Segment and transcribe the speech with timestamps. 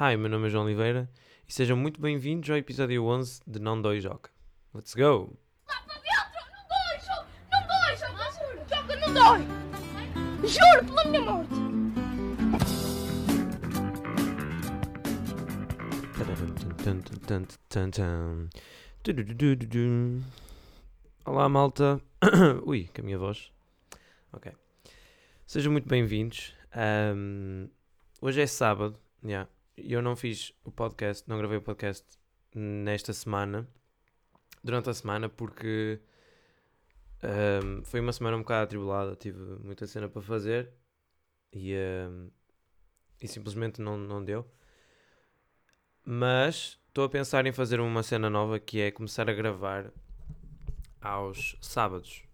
[0.00, 1.06] Hi, meu nome é João Oliveira
[1.46, 4.30] e sejam muito bem-vindos ao episódio 11 de Não Dói Joca.
[4.74, 5.36] Let's go!
[5.68, 6.40] Lá para dentro!
[6.50, 7.28] Não dói, Joca!
[7.52, 8.24] Não dói, Joca!
[8.74, 10.48] Joca, não dói!
[10.48, 11.54] Juro pela minha morte!
[21.26, 22.00] Olá, malta.
[22.64, 23.52] Ui, com a minha voz.
[24.32, 24.52] Ok.
[25.46, 26.54] Sejam muito bem-vindos.
[26.74, 27.68] Ahm,
[28.22, 28.98] hoje é sábado.
[29.22, 29.50] Yeah.
[29.76, 32.06] Eu não fiz o podcast, não gravei o podcast
[32.54, 33.68] nesta semana,
[34.62, 36.00] durante a semana, porque
[37.22, 39.16] ahm, foi uma semana um bocado atribulada.
[39.16, 40.72] Tive muita cena para fazer
[41.52, 42.28] e, ahm,
[43.20, 44.46] e simplesmente não, não deu.
[46.04, 49.92] Mas estou a pensar em fazer uma cena nova que é começar a gravar
[51.00, 52.24] aos sábados.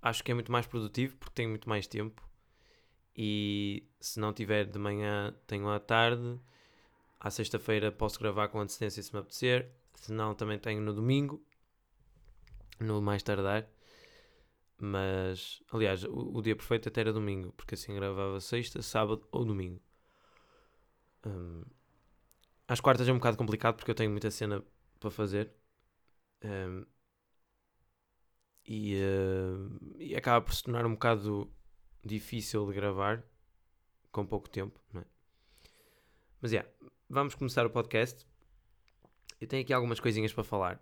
[0.00, 2.22] Acho que é muito mais produtivo porque tenho muito mais tempo.
[3.16, 6.40] E se não tiver de manhã, tenho à tarde.
[7.22, 9.70] À sexta-feira posso gravar com antecedência se me apetecer.
[9.94, 11.40] Se não, também tenho no domingo.
[12.80, 13.68] No mais tardar.
[14.76, 19.44] Mas, aliás, o, o dia perfeito até era domingo, porque assim gravava sexta, sábado ou
[19.44, 19.80] domingo.
[21.24, 21.62] Hum,
[22.66, 24.64] às quartas é um bocado complicado porque eu tenho muita cena
[24.98, 25.52] para fazer.
[26.44, 26.84] Hum,
[28.66, 29.54] e, eh,
[29.98, 31.48] e acaba por se tornar um bocado
[32.04, 33.22] difícil de gravar
[34.10, 35.04] com pouco tempo, não é?
[36.40, 36.68] Mas yeah,
[37.12, 38.26] vamos começar o podcast.
[39.38, 40.80] Eu tenho aqui algumas coisinhas para falar.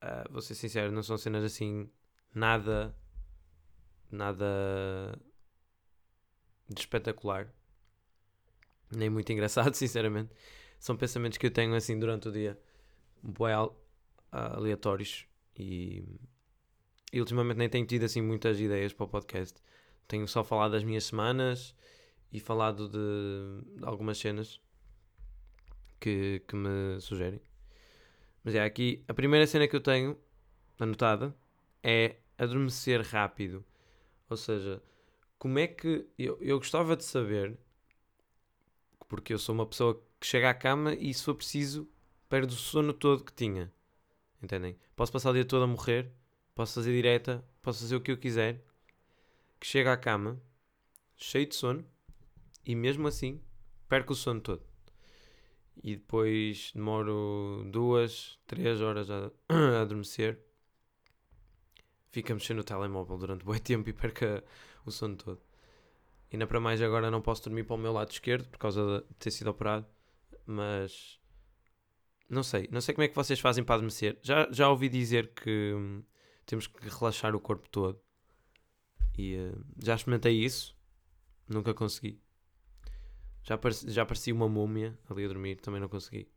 [0.00, 1.90] Ah, vou ser sincero, não são cenas assim
[2.34, 2.94] nada
[4.10, 5.18] nada
[6.68, 7.52] de espetacular
[8.94, 10.30] nem muito engraçado, sinceramente.
[10.78, 12.58] São pensamentos que eu tenho assim durante o dia,
[13.52, 13.82] al-
[14.30, 16.04] ah, aleatórios e,
[17.12, 19.60] e ultimamente nem tenho tido assim muitas ideias para o podcast.
[20.06, 21.74] Tenho só falado das minhas semanas
[22.30, 24.60] e falado de algumas cenas
[26.00, 27.40] que, que me sugerem.
[28.44, 30.18] Mas é aqui, a primeira cena que eu tenho
[30.78, 31.34] anotada
[31.82, 33.64] é adormecer rápido.
[34.30, 34.82] Ou seja,
[35.38, 37.58] como é que eu, eu gostava de saber
[39.08, 41.88] porque eu sou uma pessoa que chega à cama e, se for preciso,
[42.28, 43.72] perde o sono todo que tinha.
[44.42, 44.76] Entendem?
[44.94, 46.12] Posso passar o dia todo a morrer,
[46.54, 48.62] posso fazer direta, posso fazer o que eu quiser,
[49.58, 50.40] que chega à cama
[51.16, 51.84] cheio de sono
[52.64, 53.40] e mesmo assim
[53.88, 54.67] perco o sono todo.
[55.82, 60.38] E depois demoro duas, três horas a, a adormecer.
[62.10, 64.42] Fico a mexer no telemóvel durante muito tempo e perco a-
[64.84, 65.40] o sono todo.
[66.32, 69.14] Ainda para mais agora não posso dormir para o meu lado esquerdo por causa de
[69.16, 69.86] ter sido operado.
[70.46, 71.20] Mas
[72.28, 74.18] não sei, não sei como é que vocês fazem para adormecer.
[74.22, 76.02] Já, já ouvi dizer que hum,
[76.46, 78.00] temos que relaxar o corpo todo.
[79.16, 79.52] E eh,
[79.82, 80.76] já experimentei isso,
[81.48, 82.20] nunca consegui.
[83.42, 86.28] Já, já parecia uma múmia ali a dormir, também não consegui.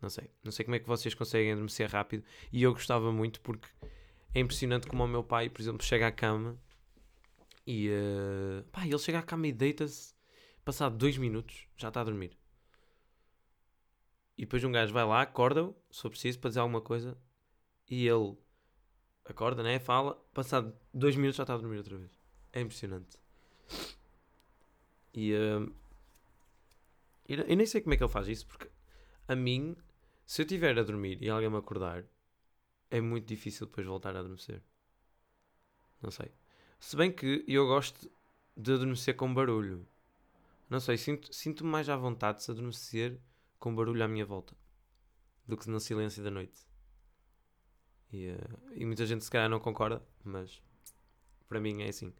[0.00, 2.24] Não sei, não sei como é que vocês conseguem adormecer rápido.
[2.52, 3.68] E eu gostava muito porque
[4.34, 6.58] é impressionante como o meu pai, por exemplo, chega à cama
[7.66, 10.14] e eh, pá, ele chega à cama e deita-se,
[10.64, 12.36] passado dois minutos, já está a dormir.
[14.36, 17.16] E depois um gajo vai lá, acorda-o, se for preciso, para dizer alguma coisa,
[17.88, 18.36] e ele
[19.24, 19.78] acorda, né?
[19.78, 22.10] Fala, passado dois minutos já está a dormir outra vez.
[22.52, 23.18] É impressionante.
[25.14, 25.66] E eh,
[27.28, 28.70] eu nem sei como é que ele faz isso, porque
[29.28, 29.76] a mim,
[30.26, 32.04] se eu estiver a dormir e alguém me acordar,
[32.90, 34.62] é muito difícil depois voltar a adormecer.
[36.00, 36.32] Não sei.
[36.78, 38.10] Se bem que eu gosto
[38.56, 39.86] de adormecer com barulho.
[40.70, 43.20] Não sei, sinto- sinto-me mais à vontade de se adormecer
[43.58, 44.56] com barulho à minha volta
[45.46, 46.66] do que no silêncio da noite.
[48.12, 48.38] E, eh,
[48.74, 50.62] e muita gente se calhar não concorda, mas
[51.48, 52.12] para mim é assim.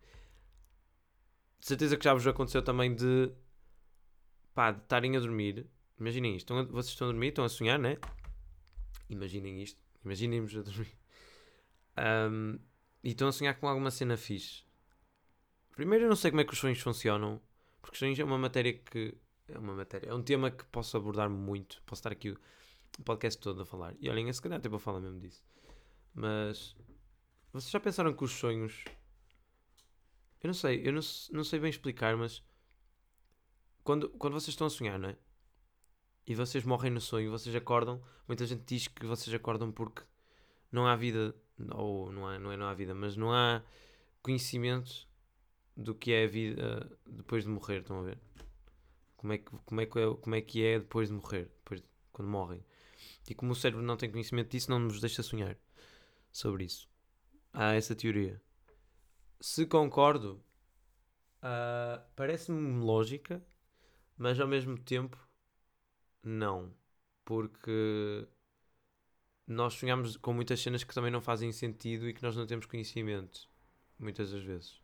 [1.60, 3.32] De certeza que já vos aconteceu também de
[4.54, 5.66] pá, de estarem a dormir.
[5.98, 7.96] Imaginem isto, estão a- vocês estão a dormir, estão a sonhar, né?
[9.08, 10.96] Imaginem isto, imaginem-vos a dormir.
[11.96, 12.58] Ahm,
[13.04, 14.64] e estão a sonhar com alguma cena fixe.
[15.72, 17.40] Primeiro, eu não sei como é que os sonhos funcionam,
[17.80, 19.14] porque os sonhos é uma matéria que.
[19.48, 21.82] É uma matéria, é um tema que posso abordar muito.
[21.84, 23.94] Posso estar aqui o podcast todo a falar.
[24.00, 25.42] E olhem, se calhar até vou falar mesmo disso.
[26.14, 26.74] Mas.
[27.52, 28.84] Vocês já pensaram que os sonhos.
[30.42, 31.00] Eu não sei, eu não,
[31.32, 32.42] não sei bem explicar, mas.
[33.84, 35.16] Quando, quando vocês estão a sonhar, não é?
[36.26, 38.00] E vocês morrem no sonho, vocês acordam.
[38.28, 40.02] Muita gente diz que vocês acordam porque
[40.70, 41.34] não há vida.
[41.74, 43.62] Ou não, há, não é não há vida, mas não há
[44.22, 45.06] conhecimento
[45.76, 47.80] do que é a vida depois de morrer.
[47.80, 48.18] Estão a ver?
[49.16, 51.80] Como é que, como é, que é, como é, que é depois de morrer, depois
[51.80, 52.64] de- quando morrem.
[53.28, 55.56] E como o cérebro não tem conhecimento disso, não nos deixa sonhar
[56.30, 56.88] sobre isso.
[57.52, 58.40] Há essa teoria.
[59.40, 60.42] Se concordo,
[61.40, 63.44] ah, parece-me lógica,
[64.22, 65.18] mas ao mesmo tempo
[66.22, 66.72] não.
[67.24, 68.24] Porque
[69.44, 72.66] nós sonhamos com muitas cenas que também não fazem sentido e que nós não temos
[72.66, 73.48] conhecimento.
[73.98, 74.80] Muitas das vezes.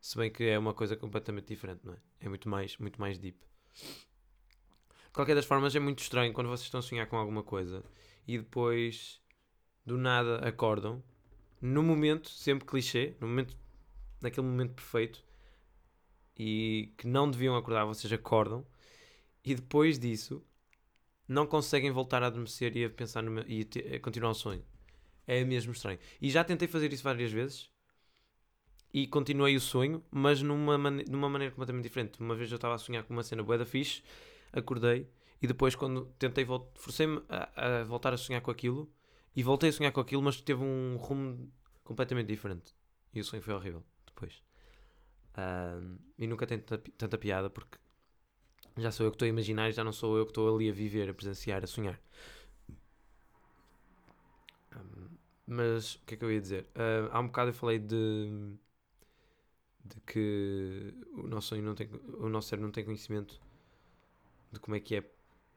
[0.00, 1.98] Se bem que é uma coisa completamente diferente, não é?
[2.18, 3.38] É muito mais, muito mais deep.
[3.76, 7.84] De qualquer das formas, é muito estranho quando vocês estão a sonhar com alguma coisa
[8.26, 9.20] e depois,
[9.86, 11.00] do nada, acordam.
[11.60, 13.56] No momento, sempre clichê, no momento,
[14.20, 15.24] naquele momento perfeito,
[16.42, 18.64] e que não deviam acordar, vocês acordam,
[19.44, 20.42] e depois disso,
[21.28, 24.64] não conseguem voltar a adormecer e a pensar meu, e a, a continuar o sonho.
[25.26, 25.98] É mesmo estranho.
[26.18, 27.70] E já tentei fazer isso várias vezes
[28.92, 32.18] e continuei o sonho, mas numa, mane numa maneira completamente diferente.
[32.20, 34.02] Uma vez eu estava a sonhar com uma cena bué da fixe,
[34.50, 35.06] acordei
[35.42, 38.90] e depois quando tentei forcei-me a, a voltar a sonhar com aquilo
[39.36, 41.52] e voltei a sonhar com aquilo, mas teve um rumo
[41.84, 42.74] completamente diferente.
[43.12, 44.42] E o sonho foi horrível depois.
[45.40, 47.78] Ahm, e nunca tem tanta, pi- tanta piada porque
[48.76, 50.72] já sou eu que estou a imaginar já não sou eu que estou ali a
[50.72, 52.00] viver, a presenciar, a sonhar.
[54.72, 56.66] Ahm, mas o que é que eu ia dizer?
[56.74, 58.56] Ah, há um bocado eu falei de,
[59.84, 61.88] de que o nosso, sonho não tem,
[62.18, 63.40] o nosso cérebro não tem conhecimento
[64.52, 65.04] de como é que é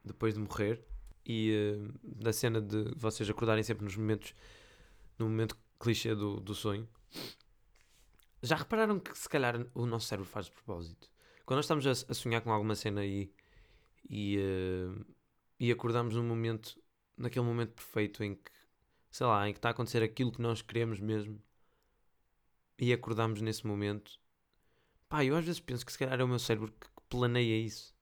[0.04, 0.84] depois de morrer
[1.26, 4.34] e ah, da cena de vocês acordarem sempre nos momentos
[5.20, 6.88] no momento clichê do, do sonho.
[8.44, 11.10] Já repararam que se calhar o nosso cérebro faz de propósito?
[11.46, 13.34] Quando nós estamos a, sonhar com alguma cena e,
[14.10, 15.06] e, ah,
[15.60, 16.80] e acordamos num momento,
[17.18, 18.52] naquele momento perfeito em que
[19.14, 21.40] sei lá, em que está a acontecer aquilo que nós queremos mesmo
[22.80, 24.20] e acordamos nesse momento,
[25.08, 27.94] pá, eu às vezes penso que se calhar é o meu cérebro que planeia isso.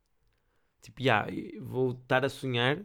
[0.82, 1.28] Tipo, já,
[1.60, 2.80] vou estar a sonhar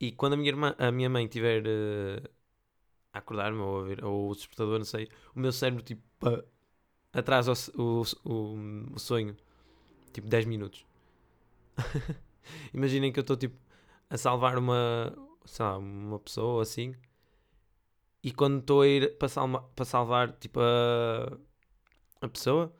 [0.00, 2.30] e quando a minha, irmã, a minha mãe estiver eh,
[3.14, 6.42] a acordar-me ou, ver, ou o despertador, não sei, o meu cérebro, tipo, pá,
[7.12, 9.36] atrasa o, o, o, sonho,
[10.12, 10.84] tipo, 10 minutos.
[12.74, 13.56] Imaginem que eu estou, tipo,
[14.10, 16.94] a salvar uma, sei lá, uma pessoa assim.
[18.22, 21.38] E quando estou a ir para salma- para salvar, tipo, a,
[22.20, 22.74] a pessoa,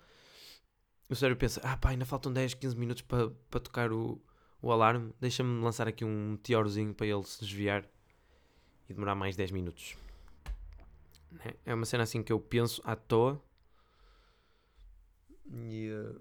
[1.09, 4.21] o cérebro pensa: ah, pá, ainda faltam 10, 15 minutos para para tocar o,
[4.61, 5.13] o alarme.
[5.21, 7.85] Deixa-me lançar aqui um meteorozinho para ele se desviar
[8.89, 9.97] e demorar mais 10 minutos.
[11.35, 11.55] Né?
[11.65, 13.43] É uma cena assim que eu penso à toa.
[15.47, 16.21] E, eh,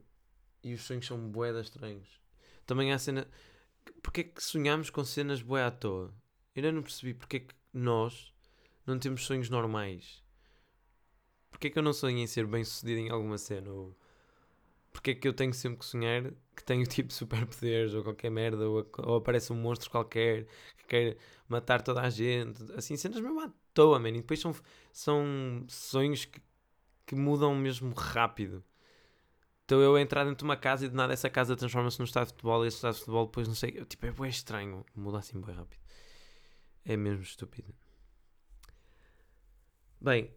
[0.63, 2.21] e os sonhos são boedas estranhos.
[2.65, 3.27] Também há cena.
[4.01, 6.13] Porquê é que sonhamos com cenas boé à toa?
[6.55, 8.33] Eu ainda não percebi porque é que nós
[8.85, 10.23] não temos sonhos normais.
[11.49, 13.71] Porquê é que eu não sonho em ser bem sucedido em alguma cena?
[13.71, 13.97] Ou
[14.93, 18.69] porque é que eu tenho sempre que sonhar que tenho tipo superpoderes ou qualquer merda?
[18.69, 20.45] Ou, ou aparece um monstro qualquer
[20.77, 21.17] que quer
[21.49, 22.63] matar toda a gente?
[22.73, 24.09] Assim, cenas mesmo à toa, man.
[24.09, 24.55] E depois são,
[24.91, 26.39] são sonhos que,
[27.05, 28.63] que mudam mesmo rápido.
[29.65, 32.27] Então eu entrar dentro de uma casa e de nada essa casa transforma-se num estádio
[32.27, 33.71] de futebol e esse estádio de futebol depois não sei.
[33.85, 34.85] Tipo, é bem estranho.
[34.95, 35.81] Muda assim bem rápido.
[36.85, 37.73] É mesmo estúpido.
[39.99, 40.31] Bem,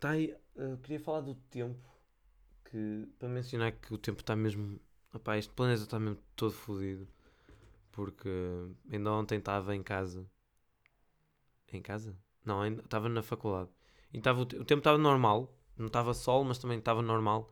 [0.00, 0.34] tá aí.
[0.54, 1.95] Eu queria falar do tempo.
[2.70, 4.80] Que, para mencionar que o tempo está mesmo.
[5.12, 7.06] Opá, este planeta está mesmo todo fodido.
[7.92, 8.28] Porque
[8.92, 10.26] ainda ontem estava em casa.
[11.72, 12.16] Em casa?
[12.44, 13.70] Não, ainda estava na faculdade.
[14.12, 15.52] E estava, o te- o tempo estava normal.
[15.76, 17.50] Não estava sol, mas também estava normal.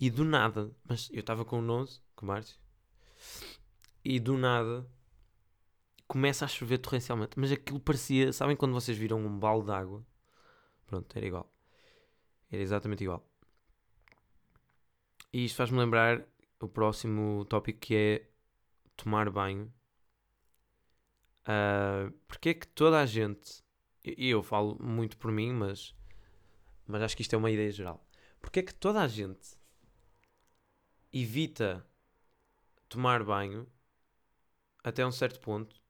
[0.00, 2.58] E do nada, mas eu estava com o Nose, com o Márcio.
[4.04, 4.84] E do nada
[6.06, 7.38] começa a chover torrencialmente.
[7.38, 8.32] Mas aquilo parecia.
[8.32, 10.04] Sabem quando vocês viram um balde de água?
[10.86, 11.52] Pronto, era igual.
[12.50, 13.24] Era exatamente igual.
[15.32, 16.24] E isto faz-me lembrar
[16.60, 18.28] o próximo tópico que é
[18.96, 19.72] tomar banho.
[21.46, 23.62] Ah, porque é que toda a gente.
[24.04, 25.94] E eu falo muito por mim, mas.
[26.86, 28.06] Mas acho que isto é uma ideia geral.
[28.40, 29.58] Porque é que toda a gente
[31.12, 31.86] evita
[32.88, 33.66] tomar banho
[34.82, 35.80] até um certo ponto,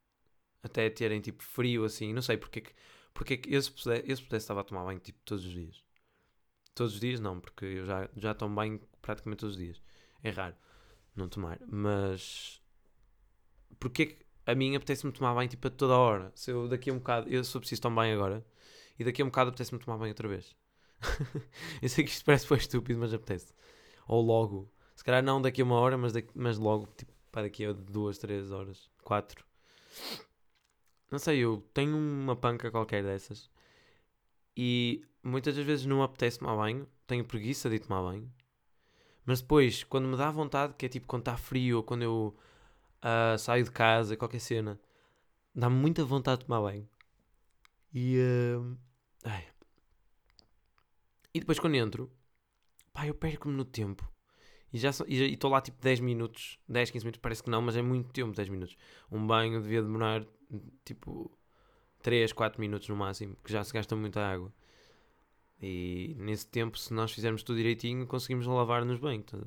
[0.63, 2.73] até terem tipo frio assim, não sei porque é que,
[3.15, 5.53] porque é que eu se pudesse, se pudesse estava a tomar banho tipo todos os
[5.53, 5.85] dias.
[6.79, 9.83] Todos os dias não, porque eu já, já tomo banho praticamente todos os dias.
[10.23, 10.55] É raro
[11.17, 12.63] não tomar, mas
[13.81, 16.31] porque é que a mim apetece-me tomar banho tipo a toda hora?
[16.37, 18.47] Se eu daqui a um bocado, eu só preciso tomar banho agora
[18.97, 20.55] e daqui a um bocado apetece-me tomar banho outra vez.
[21.83, 23.53] eu sei que isto parece foi estúpido, mas apetece.
[24.07, 27.43] Ou logo, se calhar não daqui a uma hora, mas, daqui, mas logo, tipo, para
[27.43, 29.45] daqui a duas, três horas, quatro.
[31.11, 33.51] Não sei, eu tenho uma panca qualquer dessas
[34.57, 38.31] e muitas das vezes não apetece tomar banho, tenho preguiça de tomar banho,
[39.25, 42.37] mas depois, quando me dá vontade, que é tipo quando está frio ou quando eu
[43.03, 44.81] ah, saio de casa, qualquer cena,
[45.55, 46.89] dá-me muita vontade de tomar banho.
[47.93, 48.17] E,
[49.25, 49.47] ai.
[51.35, 52.11] e depois quando entro,
[52.93, 54.11] pá, eu perco-me no tempo
[54.73, 57.83] E já estou lá tipo 10 minutos, 10, 15 minutos, parece que não, mas é
[57.83, 58.77] muito tempo, 10 minutos.
[59.11, 60.25] Um banho devia demorar
[60.85, 61.31] tipo
[62.03, 64.53] 3, 4 minutos no máximo, que já se gasta muita água.
[65.61, 69.23] E nesse tempo, se nós fizermos tudo direitinho, conseguimos lavar-nos bem.
[69.23, 69.39] Tá?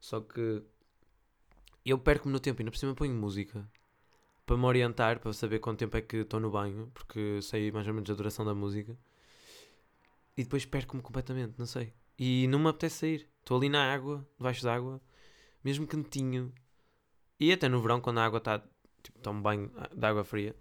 [0.00, 0.62] Só que
[1.84, 3.66] eu perco-me no tempo e na por cima ponho música
[4.46, 7.86] para me orientar, para saber quanto tempo é que estou no banho, porque sei mais
[7.88, 8.96] ou menos a duração da música.
[10.36, 11.92] E depois perco-me completamente, não sei.
[12.18, 13.28] E não me apetece sair.
[13.40, 15.00] Estou ali na água, debaixo d'água,
[15.64, 16.52] mesmo cantinho.
[17.40, 18.62] E até no verão, quando a água está.
[19.02, 20.54] Tipo, tomo banho de água fria.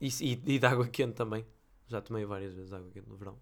[0.00, 1.44] E, e, e de água quente também.
[1.88, 3.38] Já tomei várias vezes água quente no verão.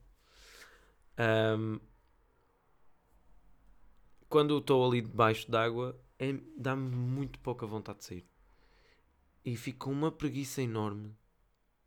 [1.19, 1.81] Um,
[4.29, 8.27] quando estou ali debaixo d'água, é, dá-me muito pouca vontade de sair.
[9.45, 11.17] E fico com uma preguiça enorme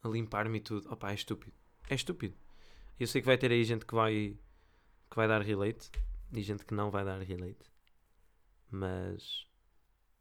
[0.03, 0.91] a limpar-me e tudo.
[0.91, 1.53] Opa, é estúpido.
[1.89, 2.35] É estúpido.
[2.99, 4.37] Eu sei que vai ter aí gente que vai,
[5.09, 5.89] que vai dar relate
[6.33, 7.71] e gente que não vai dar relate.
[8.69, 9.45] Mas.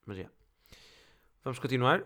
[0.04, 0.22] Mas já.
[0.22, 0.34] Yeah.
[1.44, 2.02] Vamos continuar.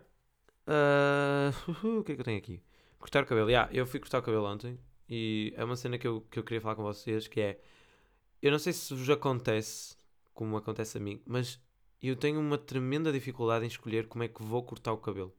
[0.66, 2.62] Uh, o que é que eu tenho aqui?
[2.99, 3.50] Cortar o cabelo.
[3.50, 4.78] Yeah, eu fui cortar o cabelo ontem.
[5.08, 7.61] E é uma cena que eu, que eu queria falar com vocês, que é...
[8.40, 9.96] Eu não sei se vos acontece,
[10.32, 11.61] como acontece a mim, mas
[12.02, 15.34] eu tenho uma tremenda dificuldade em escolher como é que vou cortar o cabelo.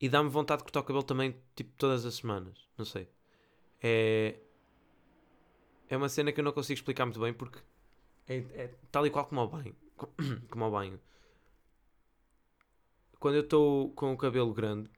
[0.00, 2.66] E dá-me vontade de cortar o cabelo também, tipo, todas as semanas.
[2.76, 3.08] Não sei.
[3.82, 4.38] É...
[5.88, 7.60] É uma cena que eu não consigo explicar muito bem porque
[8.28, 9.74] é, é tal e qual como ao banho.
[10.50, 11.00] como ao banho.
[13.18, 14.90] Quando eu estou com o cabelo grande,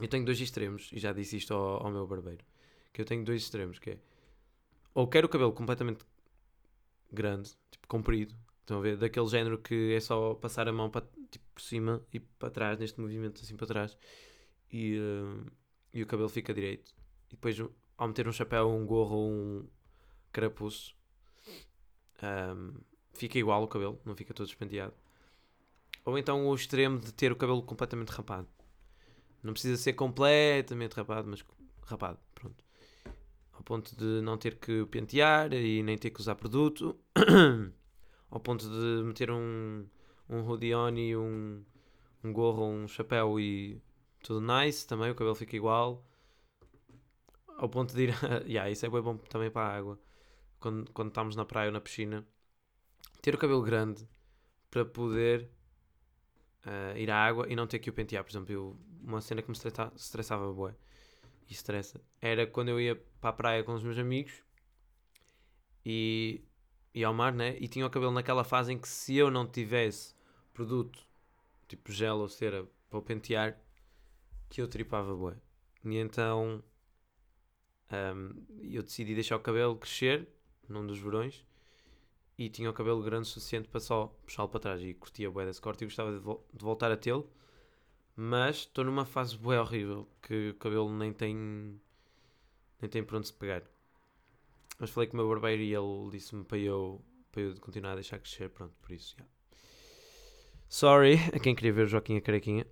[0.00, 2.44] eu tenho dois extremos, e já disse isto ao, ao meu barbeiro,
[2.92, 3.98] que eu tenho dois extremos, que é
[4.94, 6.04] ou quero o cabelo completamente
[7.12, 11.04] grande, tipo comprido, estão a ver, daquele género que é só passar a mão para,
[11.30, 13.98] tipo, por cima e para trás, neste movimento assim para trás,
[14.72, 15.46] e, uh,
[15.92, 16.94] e o cabelo fica direito.
[17.28, 17.58] E depois,
[17.98, 19.68] ao meter um chapéu, um gorro um
[20.32, 20.94] carapuço,
[22.22, 22.74] um, ehm,
[23.14, 24.94] fica igual o cabelo, não fica todo despenteado.
[26.04, 28.48] Ou então o extremo de ter o cabelo completamente rapado.
[29.44, 31.44] Não precisa ser completamente rapado, mas
[31.82, 32.64] rapado, pronto.
[33.52, 36.98] Ao ponto de não ter que pentear e nem ter que usar produto.
[38.30, 39.86] Ao ponto de meter um,
[40.28, 41.62] um hoodie on e um,
[42.24, 43.80] um gorro, um chapéu e
[44.22, 46.04] tudo nice também, o cabelo fica igual.
[47.58, 48.14] Ao ponto de ir.
[48.48, 50.00] yeah, isso é bem bom também para a água.
[50.58, 52.26] Quando, quando estamos na praia ou na piscina.
[53.20, 54.08] Ter o cabelo grande
[54.70, 55.50] para poder
[56.66, 58.24] uh, ir à água e não ter que o pentear.
[58.24, 60.74] Por exemplo, eu, uma cena que me estressava, estressava bué,
[61.48, 64.42] e estressa, era quando eu ia para a praia com os meus amigos
[65.84, 66.42] e
[66.94, 67.56] ia ao mar, né?
[67.58, 70.14] E tinha o cabelo naquela fase em que se eu não tivesse
[70.52, 70.98] produto,
[71.68, 73.58] tipo gel ou cera, para pentear,
[74.48, 75.36] que eu tripava bué.
[75.84, 76.62] E então
[77.92, 80.28] um, eu decidi deixar o cabelo crescer
[80.68, 81.44] num dos verões
[82.38, 85.44] e tinha o cabelo grande o suficiente para só puxá-lo para trás e curtia bué
[85.44, 87.30] desse corte e gostava de, de voltar a tê-lo
[88.16, 91.80] mas estou numa fase bué horrível que o cabelo nem tem
[92.80, 93.62] nem tem por onde se pegar
[94.78, 97.96] mas falei com o meu barbeiro e ele disse-me para eu, para eu continuar a
[97.96, 99.32] deixar crescer pronto, por isso, yeah.
[100.68, 102.66] sorry a quem queria ver o Joaquim a carequinha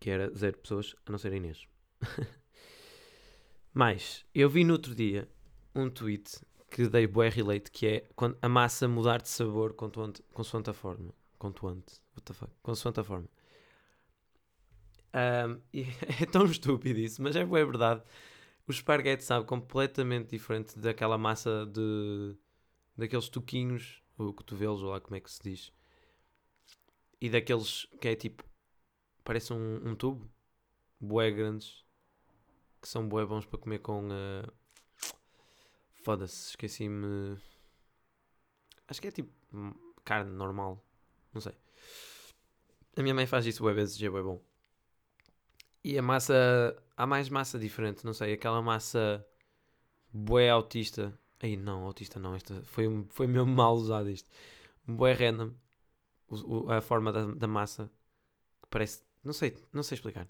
[0.00, 1.66] que era zero pessoas, a não ser a Inês
[3.74, 5.28] mas eu vi no outro dia
[5.74, 10.70] um tweet que dei bué relate, que é quando a massa mudar de sabor consoante
[10.70, 11.14] a forma.
[11.38, 12.52] Consoante, what the fuck?
[12.62, 13.28] Consoante a forma.
[15.14, 15.60] Um,
[16.22, 18.02] é tão estúpido isso, mas é bué verdade.
[18.66, 22.36] O esparguete sabe completamente diferente daquela massa de...
[22.96, 25.72] daqueles tuquinhos, ou cotovelos, ou lá como é que se diz.
[27.20, 28.44] E daqueles que é tipo...
[29.24, 30.30] parece um, um tubo.
[31.00, 31.84] Bué grandes.
[32.82, 34.08] Que são bué bons para comer com...
[34.08, 34.52] Uh,
[36.04, 37.36] Foda-se, esqueci-me.
[38.86, 40.82] Acho que é tipo hum, carne normal.
[41.32, 41.52] Não sei.
[42.96, 44.40] A minha mãe faz isso bué vezes e é bom.
[45.84, 46.76] E a massa.
[46.96, 48.32] Há mais massa diferente, não sei.
[48.32, 49.24] Aquela massa
[50.12, 51.18] bué autista.
[51.40, 52.34] Aí não, autista não.
[52.34, 54.28] Esta foi, foi mesmo mal usado isto.
[54.86, 55.52] Bué random.
[56.28, 57.90] O, o, a forma da, da massa.
[58.62, 59.02] Que parece.
[59.22, 60.28] Não sei, não sei explicar.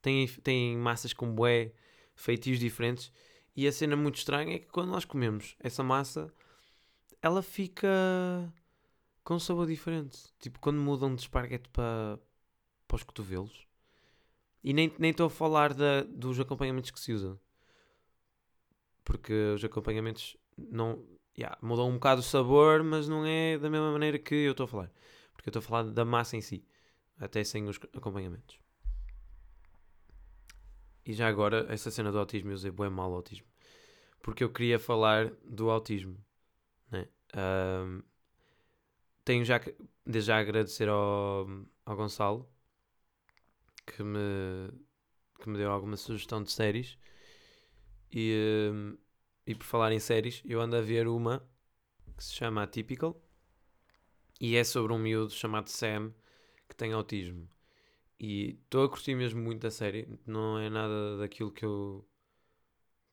[0.00, 1.72] Tem, tem massas com bué
[2.14, 3.10] feitios diferentes
[3.56, 6.32] e a cena muito estranha é que quando nós comemos essa massa,
[7.22, 7.88] ela fica
[9.24, 10.18] com um sabor diferente.
[10.38, 12.18] Tipo, quando mudam de esparguete para,
[12.86, 13.66] para os cotovelos.
[14.62, 17.38] E nem estou a falar da, dos acompanhamentos que se usam.
[19.04, 21.04] Porque os acompanhamentos não.
[21.36, 24.64] Yeah, mudam um bocado o sabor, mas não é da mesma maneira que eu estou
[24.64, 24.92] a falar.
[25.32, 26.64] Porque eu estou a falar da massa em si.
[27.18, 28.58] Até sem os acompanhamentos.
[31.04, 33.46] E já agora, essa cena do autismo, eu usei bem mal autismo.
[34.22, 36.16] Porque eu queria falar do autismo,
[36.90, 37.06] né?
[37.34, 38.02] Ahm,
[39.24, 39.60] tenho já
[40.06, 41.46] desde já agradecer ao,
[41.86, 42.48] ao Gonçalo
[43.86, 44.70] que me,
[45.40, 46.98] que me deu alguma sugestão de séries.
[48.12, 48.96] E, ahm,
[49.46, 51.46] e por falar em séries, eu ando a ver uma
[52.16, 53.20] que se chama Atypical
[54.40, 56.12] e é sobre um miúdo chamado Sam
[56.68, 57.48] que tem autismo.
[58.20, 62.06] E estou a curtir mesmo muito da série, não é nada daquilo que eu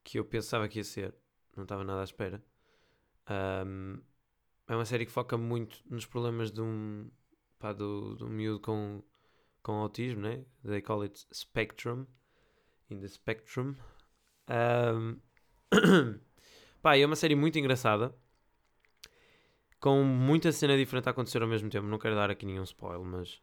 [0.04, 1.14] que eu pensava que ia ser,
[1.56, 2.44] não estava nada à espera.
[3.28, 4.02] Ahm,
[4.72, 7.12] é uma série que foca muito nos problemas de um,
[7.60, 9.04] pá, do, um miúdo com,
[9.62, 10.46] com autismo, né?
[10.64, 12.06] They call it spectrum,
[12.90, 13.76] in the spectrum.
[14.48, 15.18] Ahm,
[16.82, 18.16] pá, é uma série muito engraçada,
[19.78, 21.88] com muita cena diferente a acontecer ao mesmo tempo.
[21.88, 23.42] Não quero dar aqui nenhum spoiler, mas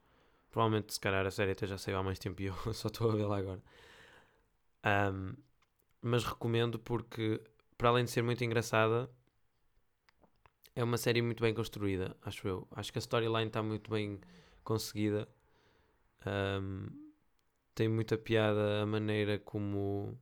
[0.50, 3.10] provavelmente se calhar a série até já saiu há mais tempo e eu só estou
[3.10, 3.62] a vê-la agora.
[4.82, 5.34] Ahm,
[6.00, 7.38] mas recomendo porque,
[7.76, 9.10] para além de ser muito engraçada,
[10.78, 12.68] é uma série muito bem construída, acho eu.
[12.70, 14.20] Acho que a storyline está muito bem
[14.62, 15.28] conseguida.
[16.24, 16.86] Ahm,
[17.74, 20.16] tem muita piada a maneira como,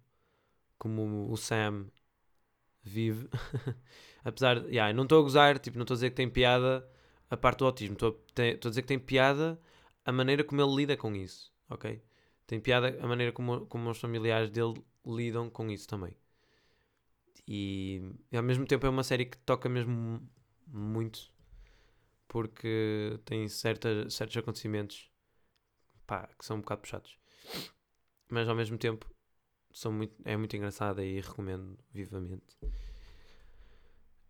[0.78, 1.88] como o Sam
[2.82, 3.28] vive.
[4.24, 6.88] Apesar de, yeah, não estou a gozar, tipo, não estou a dizer que tem piada
[7.30, 9.60] a parte do autismo, estou a, dizer que tem piada
[10.06, 12.02] a maneira como ele lida com isso, ok?
[12.46, 16.16] Tem piada a maneira como, como os familiares dele lidam com isso também.
[17.46, 18.00] E,
[18.34, 20.26] ao mesmo tempo é uma série que toca mesmo
[20.66, 21.32] muito
[22.28, 25.10] porque tem certa, certos acontecimentos
[26.06, 27.18] pá, que são um bocado puxados.
[28.30, 29.08] Mas ao mesmo tempo
[29.72, 32.56] são muito, é muito engraçada e recomendo vivamente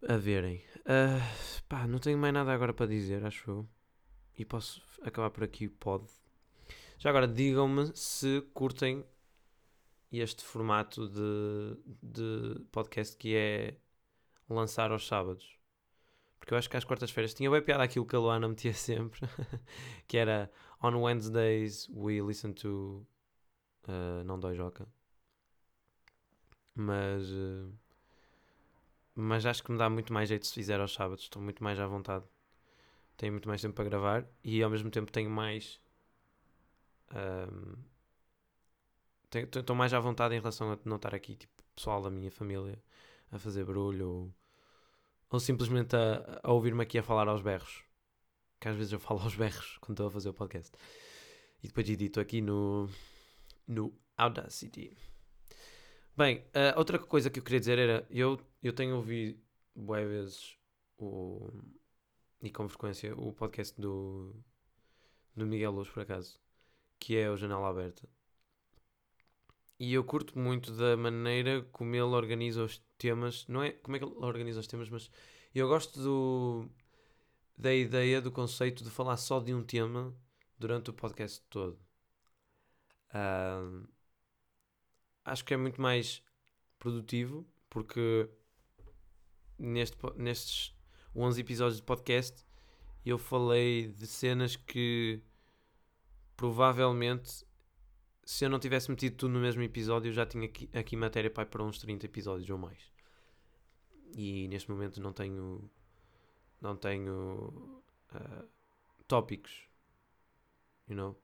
[0.06, 0.62] a verem.
[0.84, 1.20] Ah,
[1.68, 3.68] pá, não tenho mais nada agora para dizer, acho eu.
[4.38, 6.06] E posso acabar por aqui o pod.
[6.98, 9.04] Já agora digam-me se curtem
[10.12, 13.76] este formato de, de podcast que é
[14.48, 15.58] lançar aos sábados.
[16.38, 19.20] Porque eu acho que às quartas-feiras tinha bem piada aquilo que a Luana metia sempre,
[20.06, 20.50] que era
[20.82, 23.06] On Wednesdays we listen to
[23.88, 24.86] uh, Não Dói Joca.
[26.74, 27.72] Mas, uh,
[29.16, 31.78] mas acho que me dá muito mais jeito se fizer aos sábados, estou muito mais
[31.80, 32.24] à vontade.
[33.16, 35.80] Tenho muito mais tempo para gravar e ao mesmo tempo tenho mais.
[37.14, 37.76] um,
[39.30, 42.30] tenho- Estou mais à vontade em relação a não estar aqui, tipo, pessoal da minha
[42.30, 42.82] família
[43.30, 44.34] a fazer barulho ou,
[45.30, 47.84] ou simplesmente a, a ouvir-me aqui a falar aos berros.
[48.60, 50.72] Que às vezes eu falo aos berros quando estou a fazer o podcast.
[51.62, 52.88] E depois edito aqui no,
[53.66, 54.96] no Audacity.
[56.16, 59.38] Bem, a outra coisa que eu queria dizer era: eu, eu tenho ouvido
[59.74, 60.56] boas vezes
[60.96, 61.52] o,
[62.42, 64.34] e com frequência o podcast do,
[65.34, 66.40] do Miguel Luz, por acaso,
[66.98, 68.08] que é o Janela Aberta.
[69.78, 73.46] E eu curto muito da maneira como ele organiza os temas.
[73.46, 75.10] Não é como é que ele organiza os temas, mas
[75.54, 76.68] eu gosto do,
[77.56, 80.14] da ideia, do conceito de falar só de um tema
[80.58, 81.78] durante o podcast todo.
[83.10, 83.82] Ah,
[85.24, 86.22] acho que é muito mais
[86.78, 88.28] produtivo porque
[89.58, 90.74] neste, nestes
[91.14, 92.44] 11 episódios de podcast
[93.04, 95.22] eu falei de cenas que
[96.36, 97.46] provavelmente
[98.26, 101.30] se eu não tivesse metido tudo no mesmo episódio eu já tinha aqui, aqui matéria
[101.30, 102.92] para uns 30 episódios ou mais
[104.14, 105.70] e neste momento não tenho
[106.60, 108.44] não tenho ah,
[109.06, 109.68] tópicos
[110.88, 111.16] you know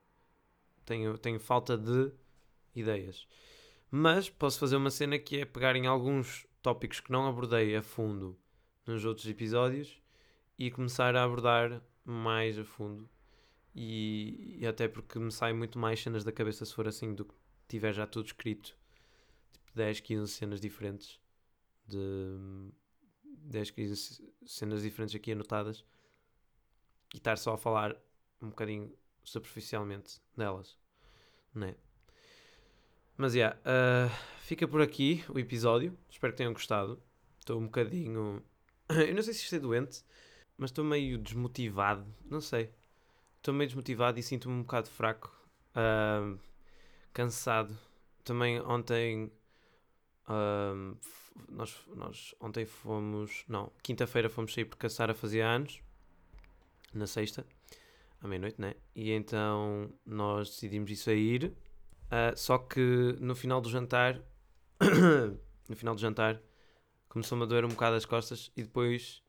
[0.86, 2.12] tenho, tenho falta de
[2.74, 3.26] ideias
[3.90, 7.82] mas posso fazer uma cena que é pegar em alguns tópicos que não abordei a
[7.82, 8.38] fundo
[8.86, 10.00] nos outros episódios
[10.58, 13.08] e começar a abordar mais a fundo.
[13.74, 17.24] E, e até porque me saem muito mais cenas da cabeça se for assim do
[17.24, 17.34] que
[17.68, 18.76] tiver já tudo escrito.
[19.52, 21.20] Tipo 10, 15 cenas diferentes.
[21.86, 22.36] De
[23.24, 25.84] 10, 15 cenas diferentes aqui anotadas.
[27.14, 27.96] E estar só a falar
[28.40, 28.92] um bocadinho
[29.24, 30.76] superficialmente delas.
[31.54, 31.76] Não é?
[33.16, 34.08] Mas, yeah, ah,
[34.40, 35.96] fica por aqui o episódio.
[36.10, 37.02] Espero que tenham gostado.
[37.38, 38.42] Estou um bocadinho...
[38.88, 40.02] Eu não sei se isto é doente,
[40.56, 42.06] mas estou meio desmotivado.
[42.24, 42.70] Não sei.
[43.42, 45.28] Estou meio desmotivado e sinto-me um bocado fraco.
[45.74, 46.36] ah,
[47.12, 47.76] cansado.
[48.22, 49.32] Também ontem...
[51.00, 53.44] f- nós, nós ontem fomos...
[53.48, 55.80] Não, quinta-feira fomos sair porque a Sara fazia anos.
[56.94, 57.44] Na sexta.
[58.20, 58.74] À meia-noite, né?
[58.94, 61.52] E então nós decidimos ir sair.
[62.12, 64.20] Ah, só que no final do jantar,
[65.68, 66.40] no final do jantar,
[67.08, 69.20] começou-me a doer um bocado as costas e depois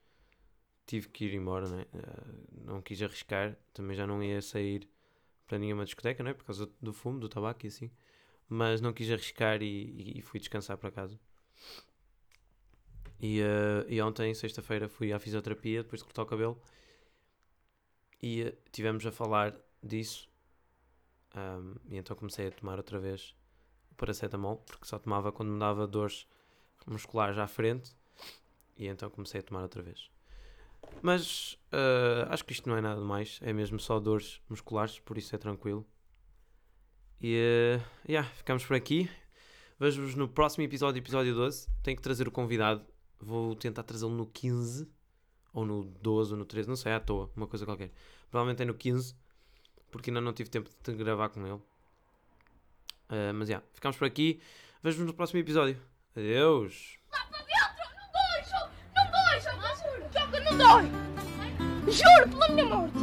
[0.86, 1.86] tive que ir embora, né?
[2.66, 4.88] Não quis arriscar, também já não ia sair
[5.48, 6.34] para nenhuma discoteca, né?
[6.34, 7.92] Por causa do fumo, do tabaco e assim.
[8.50, 11.20] Mas não quis arriscar e, e- fui descansar para casa.
[13.20, 16.62] E, eh, e ontem, sexta-feira, fui à fisioterapia depois de cortar o cabelo
[18.22, 20.28] e eh, tivemos a falar disso.
[21.36, 23.36] Ahm, e então comecei a tomar outra vez
[23.92, 26.28] o paracetamol, porque só tomava quando me dava dores
[26.88, 27.96] musculares à frente.
[28.78, 30.10] E então comecei a tomar outra vez.
[31.02, 35.18] Mas eh, acho que isto não é nada mais, é mesmo só dores musculares, por
[35.18, 35.86] isso é tranquilo.
[37.22, 39.10] E eh, yeah, ficamos por aqui.
[39.80, 41.68] Vejo-vos no próximo episódio, episódio 12.
[41.82, 42.86] Tenho que trazer o convidado.
[43.20, 44.88] Vou tentar trazê-lo no 15,
[45.54, 47.92] ou no 12, ou no 13, não sei, à toa, uma coisa qualquer.
[48.30, 49.16] Provavelmente é no 15,
[49.92, 51.62] porque ainda não tive tempo de gravar com ele.
[53.10, 54.42] Ah, mas já, ficamos por aqui.
[54.82, 55.80] Vejo-vos no próximo episódio.
[56.16, 57.03] Adeus!
[60.58, 63.03] Lá para